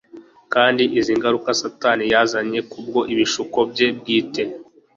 [0.53, 4.43] kandi izi ngaruka satani yazanye kubwo ibishuko bye bwite